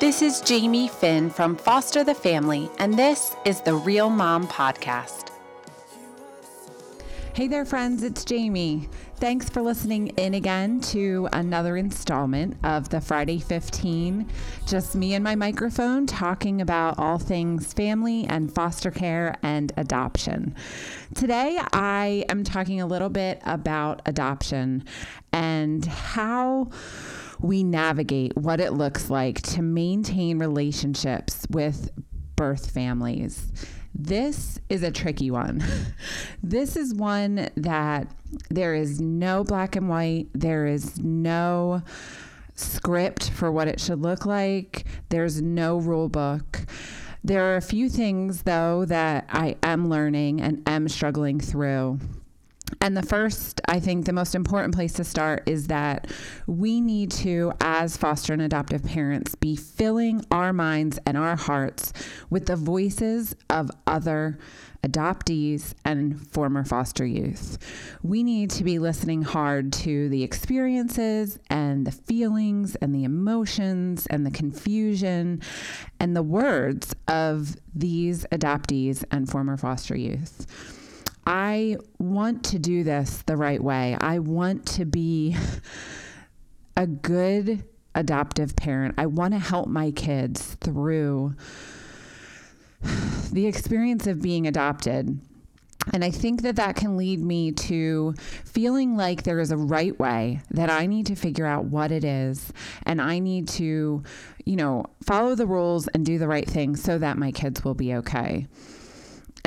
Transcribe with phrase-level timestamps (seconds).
[0.00, 5.30] This is Jamie Finn from Foster the Family, and this is the Real Mom Podcast.
[7.34, 8.88] Hey there, friends, it's Jamie.
[9.16, 14.28] Thanks for listening in again to another installment of the Friday 15.
[14.66, 20.54] Just me and my microphone talking about all things family and foster care and adoption.
[21.16, 24.84] Today, I am talking a little bit about adoption
[25.32, 26.70] and how
[27.40, 31.90] we navigate what it looks like to maintain relationships with
[32.36, 33.52] birth families.
[33.94, 35.62] This is a tricky one.
[36.42, 38.08] this is one that
[38.50, 41.82] there is no black and white, there is no
[42.54, 46.66] script for what it should look like, there's no rule book.
[47.24, 51.98] There are a few things, though, that I am learning and am struggling through.
[52.80, 56.10] And the first, I think the most important place to start is that
[56.46, 61.92] we need to, as foster and adoptive parents, be filling our minds and our hearts
[62.30, 64.38] with the voices of other
[64.84, 67.58] adoptees and former foster youth.
[68.02, 74.06] We need to be listening hard to the experiences and the feelings and the emotions
[74.08, 75.42] and the confusion
[75.98, 80.77] and the words of these adoptees and former foster youth.
[81.28, 83.98] I want to do this the right way.
[84.00, 85.36] I want to be
[86.74, 88.94] a good adoptive parent.
[88.96, 91.34] I want to help my kids through
[93.30, 95.20] the experience of being adopted.
[95.92, 98.14] And I think that that can lead me to
[98.46, 102.04] feeling like there is a right way that I need to figure out what it
[102.04, 102.54] is.
[102.84, 104.02] And I need to,
[104.46, 107.74] you know, follow the rules and do the right thing so that my kids will
[107.74, 108.46] be okay.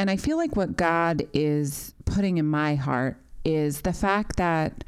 [0.00, 4.82] And I feel like what God is putting in my heart is the fact that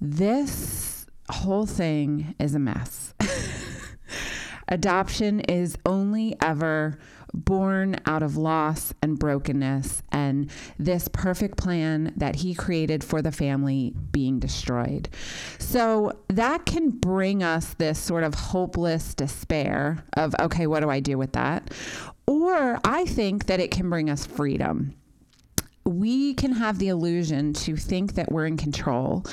[0.00, 3.12] this whole thing is a mess.
[4.68, 6.98] Adoption is only ever
[7.34, 13.32] born out of loss and brokenness, and this perfect plan that He created for the
[13.32, 15.08] family being destroyed.
[15.58, 21.00] So that can bring us this sort of hopeless despair of, okay, what do I
[21.00, 21.70] do with that?
[22.26, 24.94] Or I think that it can bring us freedom
[25.84, 29.24] we can have the illusion to think that we're in control,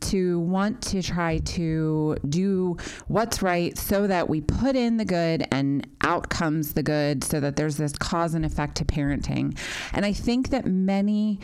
[0.00, 2.76] to want to try to do
[3.08, 7.40] what's right so that we put in the good and out comes the good, so
[7.40, 9.58] that there's this cause and effect to parenting.
[9.92, 11.40] And I think that many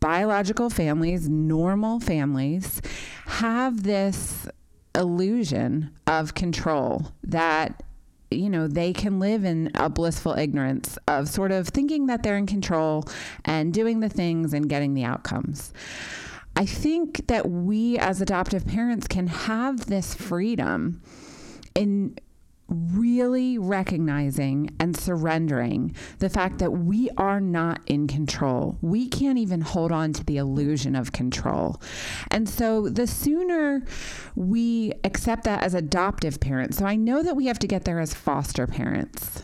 [0.00, 2.82] biological families, normal families,
[3.26, 4.48] have this
[4.94, 7.82] illusion of control that
[8.36, 12.36] you know, they can live in a blissful ignorance of sort of thinking that they're
[12.36, 13.04] in control
[13.44, 15.72] and doing the things and getting the outcomes.
[16.54, 21.00] I think that we as adoptive parents can have this freedom
[21.74, 22.16] in
[22.68, 28.78] really recognizing and surrendering the fact that we are not in control.
[28.80, 31.80] We can't even hold on to the illusion of control.
[32.30, 33.84] And so the sooner
[34.34, 38.00] we accept that as adoptive parents, so I know that we have to get there
[38.00, 39.42] as foster parents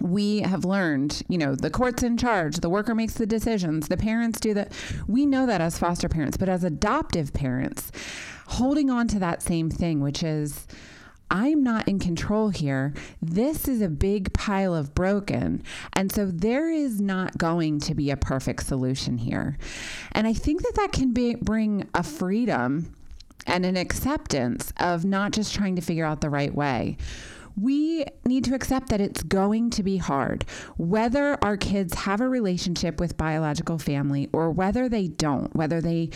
[0.00, 3.96] we have learned, you know, the court's in charge, the worker makes the decisions, the
[3.96, 4.72] parents do that.
[5.06, 7.90] We know that as foster parents, but as adoptive parents,
[8.46, 10.66] holding on to that same thing, which is,
[11.30, 12.94] I'm not in control here.
[13.20, 15.62] This is a big pile of broken.
[15.92, 19.58] And so there is not going to be a perfect solution here.
[20.12, 22.94] And I think that that can be, bring a freedom
[23.46, 26.96] and an acceptance of not just trying to figure out the right way
[27.58, 30.44] we need to accept that it's going to be hard,
[30.76, 36.10] whether our kids have a relationship with biological family or whether they don't, whether they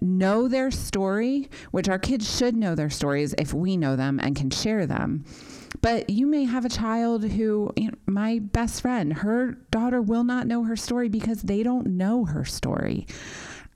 [0.00, 4.36] know their story, which our kids should know their stories if we know them and
[4.36, 5.24] can share them.
[5.82, 10.24] But you may have a child who, you know, my best friend, her daughter will
[10.24, 13.06] not know her story because they don't know her story.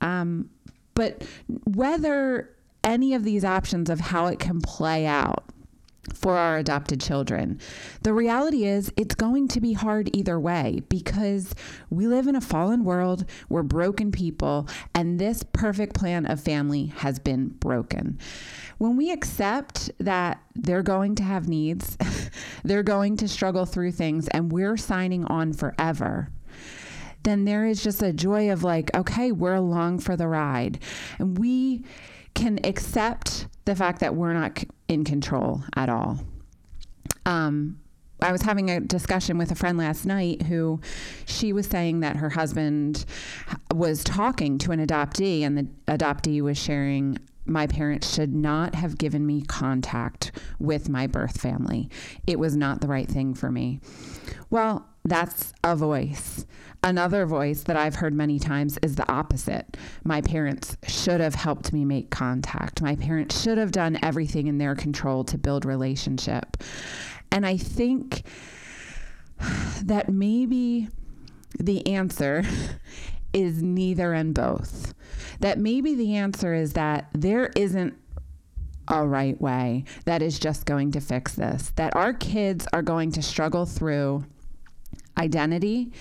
[0.01, 0.49] Um,
[0.95, 1.23] but
[1.65, 2.49] whether
[2.83, 5.45] any of these options of how it can play out
[6.13, 7.59] for our adopted children.
[8.01, 11.53] The reality is, it's going to be hard either way because
[11.89, 16.87] we live in a fallen world, we're broken people, and this perfect plan of family
[16.87, 18.17] has been broken.
[18.79, 21.97] When we accept that they're going to have needs,
[22.63, 26.29] they're going to struggle through things, and we're signing on forever
[27.23, 30.79] then there is just a joy of like, okay, we're along for the ride.
[31.19, 31.83] And we
[32.33, 36.19] can accept the fact that we're not in control at all.
[37.25, 37.79] Um,
[38.21, 40.79] I was having a discussion with a friend last night who
[41.25, 43.05] she was saying that her husband
[43.73, 48.97] was talking to an adoptee, and the adoptee was sharing my parents should not have
[48.97, 51.89] given me contact with my birth family.
[52.27, 53.79] It was not the right thing for me.
[54.51, 56.45] Well, that's a voice.
[56.83, 59.77] Another voice that I've heard many times is the opposite.
[60.03, 62.81] My parents should have helped me make contact.
[62.81, 66.57] My parents should have done everything in their control to build relationship.
[67.31, 68.23] And I think
[69.83, 70.89] that maybe
[71.59, 72.43] the answer
[73.33, 74.93] is neither and both.
[75.39, 77.95] That maybe the answer is that there isn't
[78.87, 81.71] a right way that is just going to fix this.
[81.75, 84.25] That our kids are going to struggle through
[85.21, 85.91] identity.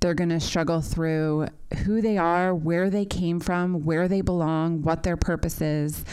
[0.00, 1.46] They're going to struggle through
[1.84, 6.04] who they are, where they came from, where they belong, what their purpose is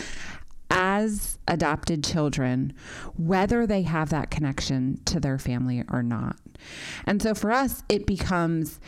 [0.70, 2.74] as adopted children,
[3.18, 6.38] whether they have that connection to their family or not.
[7.06, 8.80] And so for us, it becomes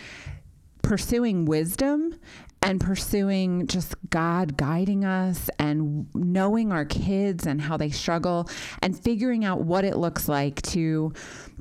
[0.86, 2.14] pursuing wisdom
[2.62, 8.48] and pursuing just God guiding us and knowing our kids and how they struggle
[8.84, 11.12] and figuring out what it looks like to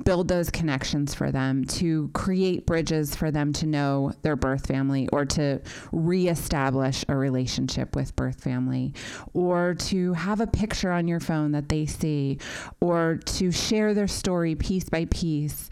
[0.03, 5.09] build those connections for them, to create bridges for them to know their birth family
[5.11, 5.59] or to
[5.91, 8.93] reestablish a relationship with birth family
[9.33, 12.37] or to have a picture on your phone that they see
[12.79, 15.67] or to share their story piece by piece.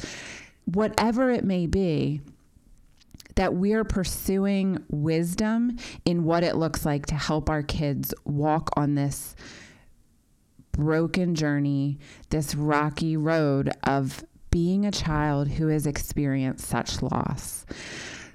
[0.66, 2.22] Whatever it may be,
[3.36, 8.96] that we're pursuing wisdom in what it looks like to help our kids walk on
[8.96, 9.36] this
[10.72, 12.00] broken journey,
[12.30, 17.66] this rocky road of being a child who has experienced such loss.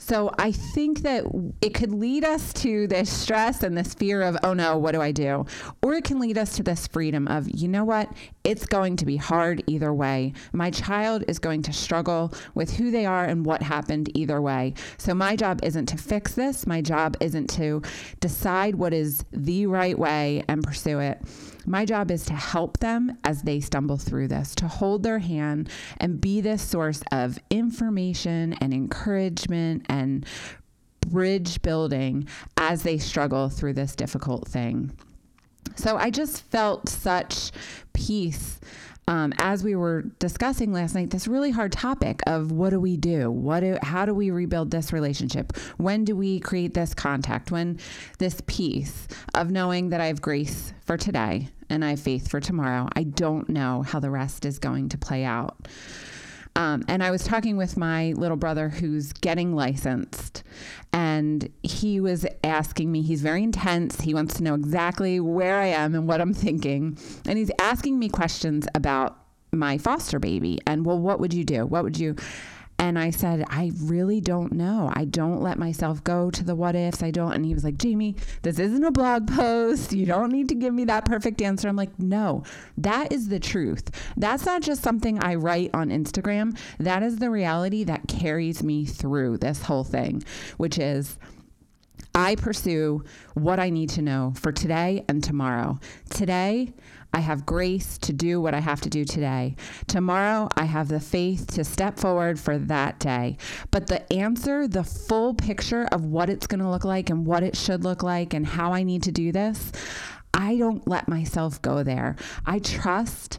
[0.08, 1.24] So I think that
[1.60, 5.02] it could lead us to this stress and this fear of, oh no, what do
[5.02, 5.44] I do?
[5.82, 8.10] Or it can lead us to this freedom of, you know what?
[8.42, 10.32] It's going to be hard either way.
[10.54, 14.72] My child is going to struggle with who they are and what happened either way.
[14.96, 16.66] So my job isn't to fix this.
[16.66, 17.82] My job isn't to
[18.20, 21.20] decide what is the right way and pursue it.
[21.68, 25.68] My job is to help them as they stumble through this, to hold their hand
[25.98, 30.24] and be this source of information and encouragement and
[31.00, 32.26] bridge building
[32.56, 34.92] as they struggle through this difficult thing.
[35.76, 37.52] So I just felt such
[37.92, 38.58] peace
[39.06, 42.96] um, as we were discussing last night, this really hard topic of what do we
[42.98, 43.30] do?
[43.30, 45.56] What do, how do we rebuild this relationship?
[45.78, 47.50] When do we create this contact?
[47.50, 47.78] When
[48.18, 52.40] this peace of knowing that I have grace for today and I have faith for
[52.40, 52.88] tomorrow.
[52.94, 55.68] I don't know how the rest is going to play out.
[56.56, 60.42] Um, and I was talking with my little brother who's getting licensed,
[60.92, 64.00] and he was asking me, he's very intense.
[64.00, 66.98] He wants to know exactly where I am and what I'm thinking.
[67.26, 69.18] And he's asking me questions about
[69.52, 71.64] my foster baby and, well, what would you do?
[71.64, 72.16] What would you?
[72.80, 74.90] And I said, I really don't know.
[74.94, 77.02] I don't let myself go to the what ifs.
[77.02, 77.32] I don't.
[77.32, 79.92] And he was like, Jamie, this isn't a blog post.
[79.92, 81.68] You don't need to give me that perfect answer.
[81.68, 82.44] I'm like, no,
[82.76, 83.90] that is the truth.
[84.16, 86.56] That's not just something I write on Instagram.
[86.78, 90.22] That is the reality that carries me through this whole thing,
[90.56, 91.18] which is,
[92.18, 93.04] I pursue
[93.34, 95.78] what I need to know for today and tomorrow.
[96.10, 96.72] Today,
[97.14, 99.54] I have grace to do what I have to do today.
[99.86, 103.36] Tomorrow, I have the faith to step forward for that day.
[103.70, 107.44] But the answer, the full picture of what it's going to look like and what
[107.44, 109.70] it should look like and how I need to do this,
[110.34, 112.16] I don't let myself go there.
[112.44, 113.38] I trust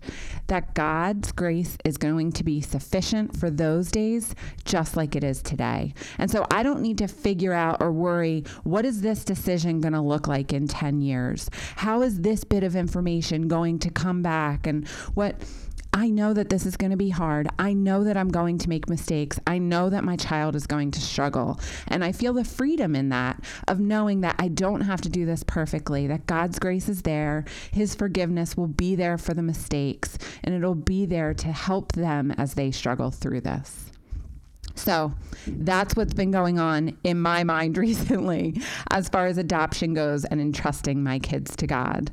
[0.50, 5.42] that God's grace is going to be sufficient for those days just like it is
[5.42, 5.94] today.
[6.18, 9.94] And so I don't need to figure out or worry what is this decision going
[9.94, 11.50] to look like in 10 years?
[11.78, 15.36] How is this bit of information going to come back and what
[15.92, 17.48] I know that this is going to be hard.
[17.58, 19.40] I know that I'm going to make mistakes.
[19.48, 21.60] I know that my child is going to struggle.
[21.88, 25.26] And I feel the freedom in that of knowing that I don't have to do
[25.26, 27.44] this perfectly, that God's grace is there.
[27.72, 32.32] His forgiveness will be there for the mistakes, and it'll be there to help them
[32.32, 33.92] as they struggle through this.
[34.76, 35.14] So
[35.46, 40.40] that's what's been going on in my mind recently as far as adoption goes and
[40.40, 42.12] entrusting my kids to God.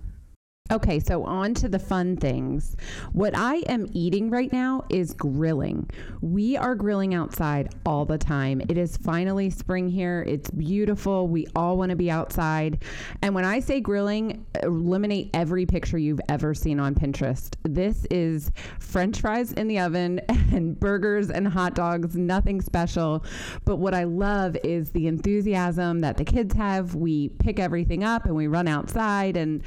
[0.72, 2.76] Okay, so on to the fun things.
[3.12, 5.88] What I am eating right now is grilling.
[6.20, 8.60] We are grilling outside all the time.
[8.68, 10.24] It is finally spring here.
[10.26, 11.28] It's beautiful.
[11.28, 12.82] We all want to be outside.
[13.22, 17.54] And when I say grilling, eliminate every picture you've ever seen on Pinterest.
[17.62, 23.24] This is french fries in the oven and burgers and hot dogs, nothing special.
[23.64, 26.96] But what I love is the enthusiasm that the kids have.
[26.96, 29.62] We pick everything up and we run outside and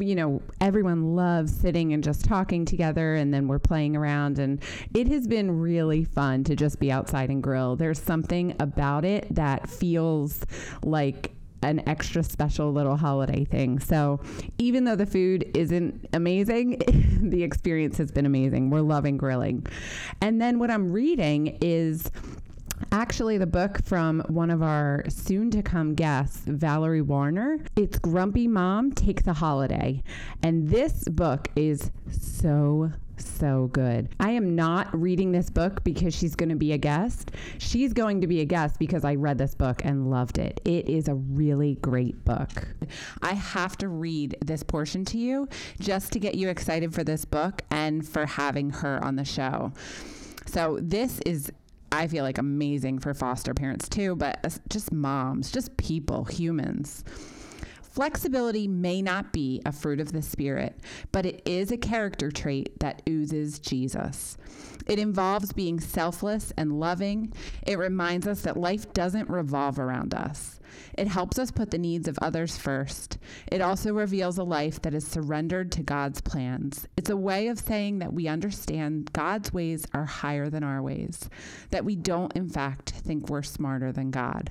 [0.00, 4.62] you know, everyone loves sitting and just talking together and then we're playing around and
[4.94, 7.76] it has been really fun to just be outside and grill.
[7.76, 10.40] There's something about it that feels
[10.82, 11.32] like
[11.62, 13.78] an extra special little holiday thing.
[13.78, 14.20] So
[14.58, 16.78] even though the food isn't amazing,
[17.22, 18.70] the experience has been amazing.
[18.70, 19.66] We're loving grilling.
[20.20, 22.10] And then what I'm reading is
[22.90, 27.64] actually the book from one of our soon to come guests, Valerie Woerner.
[27.76, 30.02] It's Grumpy Mom Takes a Holiday.
[30.42, 34.08] And this book is so so good.
[34.18, 37.30] I am not reading this book because she's going to be a guest.
[37.58, 40.60] She's going to be a guest because I read this book and loved it.
[40.64, 42.68] It is a really great book.
[43.22, 45.48] I have to read this portion to you
[45.78, 49.72] just to get you excited for this book and for having her on the show.
[50.46, 51.52] So, this is
[51.92, 57.04] I feel like amazing for foster parents too, but uh, just moms, just people, humans.
[57.92, 60.80] Flexibility may not be a fruit of the Spirit,
[61.12, 64.38] but it is a character trait that oozes Jesus.
[64.86, 67.34] It involves being selfless and loving.
[67.66, 70.58] It reminds us that life doesn't revolve around us.
[70.96, 73.18] It helps us put the needs of others first.
[73.50, 76.88] It also reveals a life that is surrendered to God's plans.
[76.96, 81.28] It's a way of saying that we understand God's ways are higher than our ways,
[81.70, 84.50] that we don't, in fact, think we're smarter than God.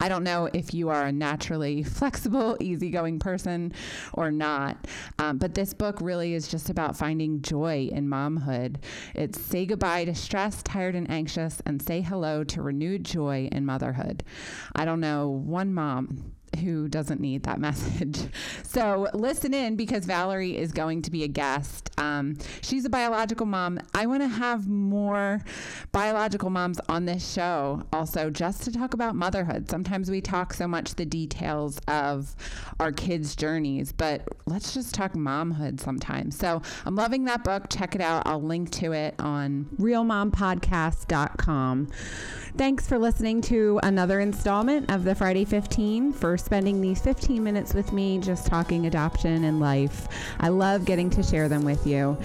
[0.00, 3.72] I don't know if you are a naturally flexible, easygoing person
[4.14, 4.86] or not,
[5.18, 8.76] um, but this book really is just about finding joy in momhood.
[9.14, 13.66] It's say goodbye to stress, tired, and anxious, and say hello to renewed joy in
[13.66, 14.24] motherhood.
[14.74, 18.18] I don't know one mom who doesn't need that message.
[18.62, 21.90] So listen in because Valerie is going to be a guest.
[21.98, 23.80] Um, she's a biological mom.
[23.94, 25.42] I want to have more
[25.92, 29.70] biological moms on this show also just to talk about motherhood.
[29.70, 32.34] Sometimes we talk so much the details of
[32.78, 36.36] our kids' journeys, but let's just talk momhood sometimes.
[36.36, 37.68] So I'm loving that book.
[37.70, 38.26] Check it out.
[38.26, 41.88] I'll link to it on realmompodcast.com.
[42.56, 47.74] Thanks for listening to another installment of the Friday 15 for spending these 15 minutes
[47.74, 50.08] with me just talking adoption and life.
[50.38, 52.16] I love getting to share them with you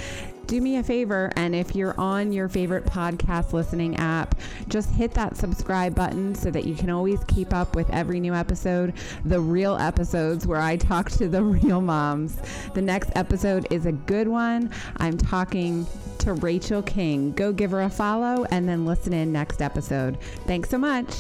[0.48, 4.36] do me a favor and if you're on your favorite podcast listening app,
[4.68, 8.34] just hit that subscribe button so that you can always keep up with every new
[8.34, 8.94] episode,
[9.26, 12.38] the real episodes where I talk to the real moms.
[12.74, 14.72] The next episode is a good one.
[14.98, 15.88] I'm talking
[16.20, 17.32] to Rachel King.
[17.34, 20.20] Go give her a follow and then listen in next episode.
[20.46, 21.14] Thanks so much.